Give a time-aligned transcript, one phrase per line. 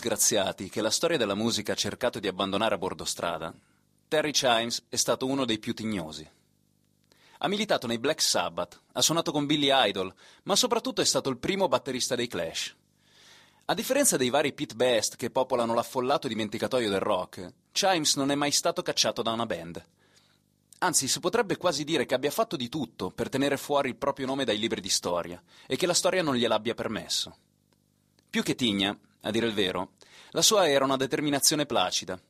[0.00, 3.52] disgraziati che la storia della musica ha cercato di abbandonare a bordo strada,
[4.08, 6.26] Terry Chimes è stato uno dei più tignosi.
[7.42, 10.12] Ha militato nei Black Sabbath, ha suonato con Billy Idol,
[10.44, 12.74] ma soprattutto è stato il primo batterista dei Clash.
[13.66, 18.34] A differenza dei vari Pete Best che popolano l'affollato dimenticatoio del rock, Chimes non è
[18.34, 19.84] mai stato cacciato da una band.
[20.78, 24.24] Anzi, si potrebbe quasi dire che abbia fatto di tutto per tenere fuori il proprio
[24.24, 27.36] nome dai libri di storia e che la storia non gliel'abbia permesso.
[28.30, 29.92] Più che tigna, a dire il vero,
[30.30, 32.20] la sua era una determinazione placida,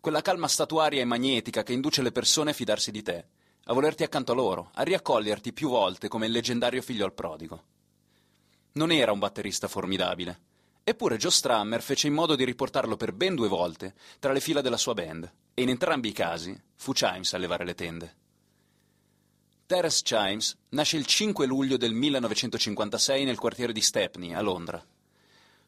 [0.00, 3.26] quella calma statuaria e magnetica che induce le persone a fidarsi di te
[3.70, 7.64] a volerti accanto a loro, a riaccoglierti più volte come il leggendario figlio al prodigo.
[8.72, 10.40] Non era un batterista formidabile,
[10.82, 14.62] eppure Joe Strammer fece in modo di riportarlo per ben due volte tra le fila
[14.62, 18.16] della sua band, e in entrambi i casi fu Chimes a levare le tende.
[19.66, 24.82] Terence Chimes nasce il 5 luglio del 1956 nel quartiere di Stepney, a Londra.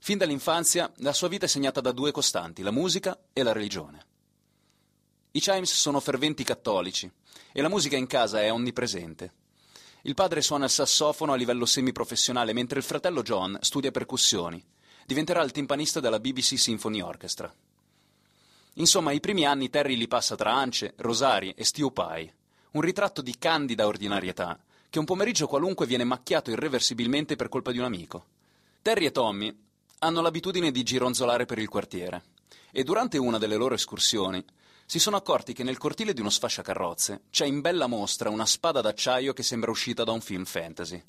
[0.03, 4.07] Fin dall'infanzia la sua vita è segnata da due costanti, la musica e la religione.
[5.33, 7.09] I Chimes sono ferventi cattolici
[7.53, 9.35] e la musica in casa è onnipresente.
[10.03, 14.65] Il padre suona il sassofono a livello semiprofessionale mentre il fratello John studia percussioni.
[15.05, 17.55] Diventerà il timpanista della BBC Symphony Orchestra.
[18.75, 22.35] Insomma, i primi anni Terry li passa tra ance, rosari e stew pie,
[22.71, 27.79] un ritratto di candida ordinarietà che un pomeriggio qualunque viene macchiato irreversibilmente per colpa di
[27.79, 28.25] un amico.
[28.81, 29.69] Terry e Tommy
[30.01, 32.23] hanno l'abitudine di gironzolare per il quartiere
[32.73, 34.43] e durante una delle loro escursioni
[34.87, 38.81] si sono accorti che nel cortile di uno sfasciacarrozze c'è in bella mostra una spada
[38.81, 41.01] d'acciaio che sembra uscita da un film fantasy.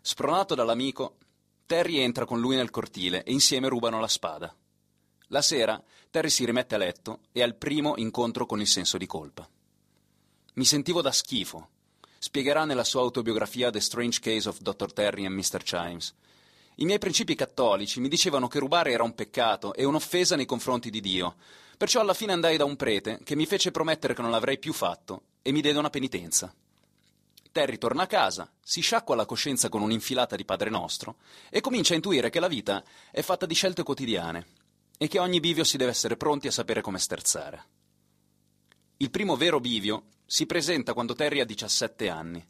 [0.00, 1.16] Spronato dall'amico,
[1.66, 4.54] Terry entra con lui nel cortile e insieme rubano la spada.
[5.28, 8.98] La sera Terry si rimette a letto e ha il primo incontro con il senso
[8.98, 9.48] di colpa.
[10.54, 11.70] Mi sentivo da schifo,
[12.18, 14.92] spiegherà nella sua autobiografia The Strange Case of Dr.
[14.92, 15.62] Terry and Mr.
[15.62, 16.14] Chimes.
[16.76, 20.90] I miei principi cattolici mi dicevano che rubare era un peccato e un'offesa nei confronti
[20.90, 21.36] di Dio,
[21.82, 24.72] Perciò alla fine andai da un prete che mi fece promettere che non l'avrei più
[24.72, 26.54] fatto e mi diede una penitenza.
[27.50, 31.16] Terry torna a casa, si sciacqua la coscienza con un'infilata di Padre Nostro
[31.50, 34.46] e comincia a intuire che la vita è fatta di scelte quotidiane
[34.96, 37.64] e che ogni bivio si deve essere pronti a sapere come sterzare.
[38.98, 42.46] Il primo vero bivio si presenta quando Terry ha 17 anni.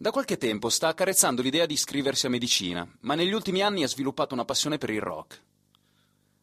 [0.00, 3.88] Da qualche tempo sta accarezzando l'idea di iscriversi a medicina, ma negli ultimi anni ha
[3.88, 5.42] sviluppato una passione per il rock.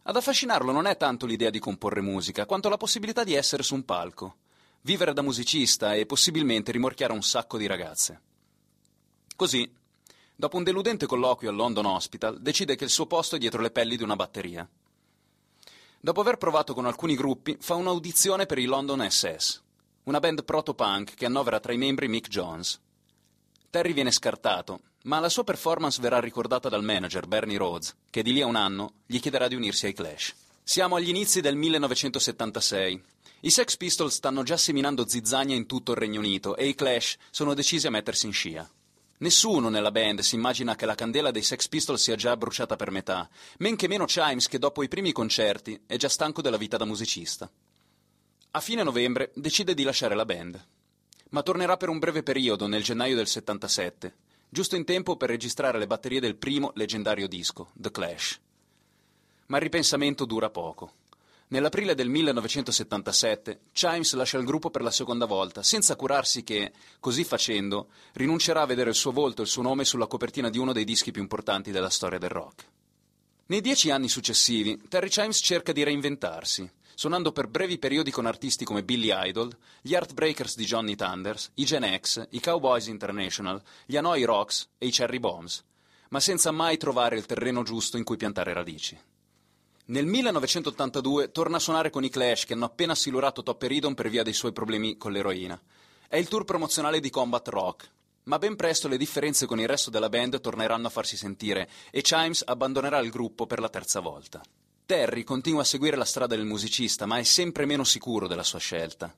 [0.04, 3.74] Ad affascinarlo non è tanto l'idea di comporre musica, quanto la possibilità di essere su
[3.74, 4.40] un palco,
[4.82, 8.22] vivere da musicista e possibilmente rimorchiare un sacco di ragazze.
[9.38, 9.74] Così,
[10.36, 13.72] dopo un deludente colloquio al London Hospital, decide che il suo posto è dietro le
[13.72, 14.68] pelli di una batteria.
[16.02, 19.64] Dopo aver provato con alcuni gruppi, fa un'audizione per i London SS,
[20.04, 22.82] una band proto-punk che annovera tra i membri Mick Jones.
[23.76, 28.32] Terry viene scartato, ma la sua performance verrà ricordata dal manager Bernie Rhodes, che di
[28.32, 30.34] lì a un anno gli chiederà di unirsi ai Clash.
[30.64, 33.04] Siamo agli inizi del 1976.
[33.42, 37.18] I Sex Pistols stanno già seminando zizzania in tutto il Regno Unito e i Clash
[37.32, 38.66] sono decisi a mettersi in scia.
[39.18, 42.92] Nessuno nella band si immagina che la candela dei Sex Pistols sia già bruciata per
[42.92, 46.78] metà, men che meno Chimes che dopo i primi concerti è già stanco della vita
[46.78, 47.52] da musicista.
[48.52, 50.66] A fine novembre decide di lasciare la band
[51.30, 54.16] ma tornerà per un breve periodo nel gennaio del 77,
[54.50, 58.40] giusto in tempo per registrare le batterie del primo leggendario disco, The Clash.
[59.48, 60.94] Ma il ripensamento dura poco.
[61.48, 67.24] Nell'aprile del 1977 Chimes lascia il gruppo per la seconda volta, senza curarsi che, così
[67.24, 70.74] facendo, rinuncerà a vedere il suo volto e il suo nome sulla copertina di uno
[70.74, 72.66] dei dischi più importanti della storia del rock.
[73.48, 78.66] Nei dieci anni successivi, Terry Chimes cerca di reinventarsi, suonando per brevi periodi con artisti
[78.66, 83.98] come Billy Idol, gli Heartbreakers di Johnny Thunders, i Gen X, i Cowboys International, gli
[83.98, 85.64] Hanoi Rocks e i Cherry Bombs,
[86.10, 89.00] ma senza mai trovare il terreno giusto in cui piantare radici.
[89.88, 94.10] Nel 1982 torna a suonare con i Clash che hanno appena silurato Top Ridon per
[94.10, 95.62] via dei suoi problemi con l'eroina.
[96.08, 97.92] È il tour promozionale di Combat Rock,
[98.24, 102.02] ma ben presto le differenze con il resto della band torneranno a farsi sentire e
[102.02, 104.42] Chimes abbandonerà il gruppo per la terza volta.
[104.86, 108.60] Terry continua a seguire la strada del musicista, ma è sempre meno sicuro della sua
[108.60, 109.12] scelta.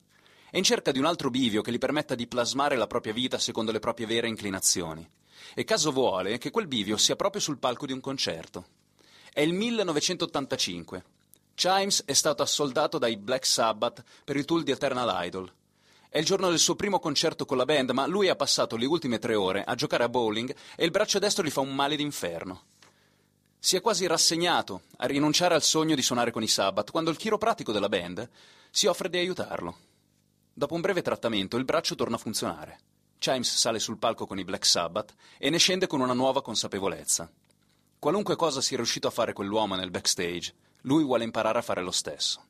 [0.50, 3.38] È in cerca di un altro bivio che gli permetta di plasmare la propria vita
[3.38, 5.06] secondo le proprie vere inclinazioni.
[5.54, 8.64] E caso vuole che quel bivio sia proprio sul palco di un concerto.
[9.30, 11.04] È il 1985.
[11.54, 15.52] Chimes è stato assoldato dai Black Sabbath per il tour di Eternal Idol.
[16.08, 18.86] È il giorno del suo primo concerto con la band, ma lui ha passato le
[18.86, 21.96] ultime tre ore a giocare a bowling e il braccio destro gli fa un male
[21.96, 22.67] d'inferno.
[23.60, 27.16] Si è quasi rassegnato a rinunciare al sogno di suonare con i Sabbath quando il
[27.16, 28.28] chiropratico della band
[28.70, 29.76] si offre di aiutarlo.
[30.52, 32.78] Dopo un breve trattamento il braccio torna a funzionare.
[33.18, 37.30] Chimes sale sul palco con i Black Sabbath e ne scende con una nuova consapevolezza.
[37.98, 41.90] Qualunque cosa sia riuscito a fare quell'uomo nel backstage, lui vuole imparare a fare lo
[41.90, 42.44] stesso.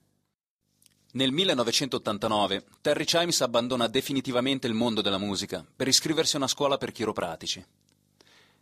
[1.12, 6.76] Nel 1989 Terry Chimes abbandona definitivamente il mondo della musica per iscriversi a una scuola
[6.76, 7.64] per chiropratici.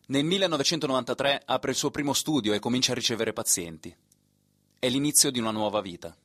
[0.08, 3.92] Nel 1993 apre il suo primo studio e comincia a ricevere pazienti.
[4.78, 6.16] È l'inizio di una nuova vita.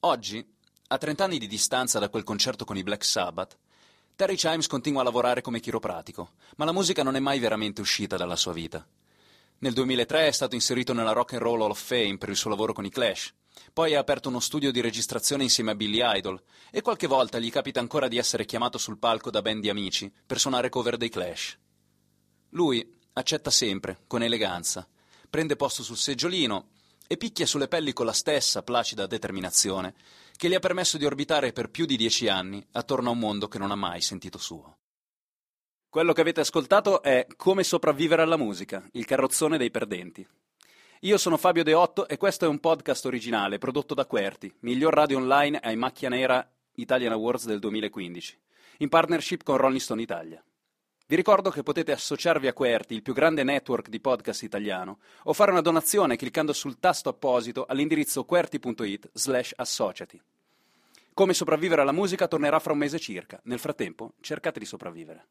[0.00, 0.44] Oggi,
[0.88, 3.56] a 30 anni di distanza da quel concerto con i Black Sabbath,
[4.16, 8.16] Terry Chimes continua a lavorare come chiropratico, ma la musica non è mai veramente uscita
[8.16, 8.84] dalla sua vita.
[9.58, 12.50] Nel 2003 è stato inserito nella Rock and Roll Hall of Fame per il suo
[12.50, 13.32] lavoro con i Clash.
[13.72, 16.42] Poi ha aperto uno studio di registrazione insieme a Billy Idol
[16.72, 20.12] e qualche volta gli capita ancora di essere chiamato sul palco da band di amici
[20.26, 21.56] per suonare cover dei Clash.
[22.50, 24.86] Lui accetta sempre, con eleganza,
[25.28, 26.70] prende posto sul seggiolino
[27.06, 29.94] e picchia sulle pelli con la stessa placida determinazione
[30.36, 33.46] che gli ha permesso di orbitare per più di dieci anni attorno a un mondo
[33.46, 34.78] che non ha mai sentito suo.
[35.88, 40.26] Quello che avete ascoltato è Come sopravvivere alla musica, il carrozzone dei perdenti.
[41.00, 45.18] Io sono Fabio Deotto e questo è un podcast originale prodotto da Querti, miglior radio
[45.18, 48.38] online ai Macchia Nera Italian Awards del 2015,
[48.78, 50.42] in partnership con Rolling Stone Italia.
[51.10, 55.32] Vi ricordo che potete associarvi a Querti, il più grande network di podcast italiano, o
[55.32, 60.22] fare una donazione cliccando sul tasto apposito all'indirizzo querti.it slash associati.
[61.12, 63.40] Come sopravvivere alla musica tornerà fra un mese circa.
[63.46, 65.26] Nel frattempo, cercate di sopravvivere.